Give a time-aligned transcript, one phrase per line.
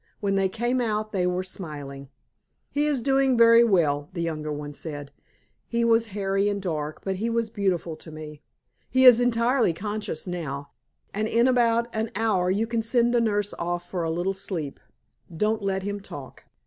[0.19, 2.09] When they came out they were smiling.
[2.71, 5.11] "He is doing very well," the younger one said
[5.67, 8.41] he was hairy and dark, but he was beautiful to me.
[8.89, 10.71] "He is entirely conscious now,
[11.13, 14.79] and in about an hour you can send the nurse off for a little sleep.
[15.37, 16.45] Don't let him talk."